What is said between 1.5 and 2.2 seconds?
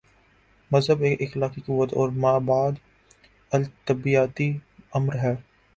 قوت اور